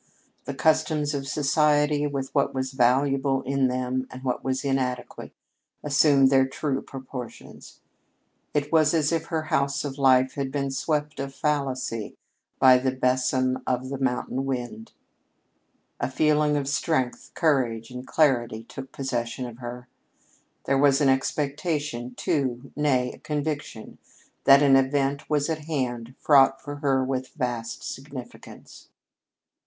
The 0.45 0.55
customs 0.55 1.13
of 1.13 1.27
society, 1.27 2.07
with 2.07 2.33
what 2.33 2.55
was 2.55 2.71
valuable 2.71 3.43
in 3.43 3.67
them 3.67 4.07
and 4.09 4.23
what 4.23 4.43
was 4.43 4.65
inadequate, 4.65 5.31
assumed 5.83 6.31
their 6.31 6.47
true 6.47 6.81
proportions. 6.81 7.81
It 8.55 8.71
was 8.71 8.95
as 8.95 9.11
if 9.11 9.27
her 9.27 9.43
House 9.43 9.85
of 9.85 9.99
Life 9.99 10.33
had 10.33 10.51
been 10.51 10.71
swept 10.71 11.19
of 11.19 11.35
fallacy 11.35 12.15
by 12.57 12.79
the 12.79 12.91
besom 12.91 13.61
of 13.67 13.89
the 13.89 13.99
mountain 13.99 14.47
wind. 14.47 14.91
A 15.99 16.09
feeling 16.09 16.57
of 16.57 16.67
strength, 16.67 17.29
courage, 17.35 17.91
and 17.91 18.07
clarity 18.07 18.63
took 18.63 18.91
possession 18.91 19.45
of 19.45 19.59
her. 19.59 19.87
There 20.65 20.79
was 20.79 20.99
an 20.99 21.09
expectation, 21.09 22.15
too, 22.15 22.71
nay, 22.75 23.11
the 23.11 23.19
conviction, 23.19 23.99
that 24.45 24.63
an 24.63 24.75
event 24.77 25.29
was 25.29 25.47
at 25.47 25.65
hand 25.65 26.15
fraught 26.17 26.59
for 26.59 26.77
her 26.77 27.03
with 27.05 27.35
vast 27.35 27.83
significance. 27.83 28.87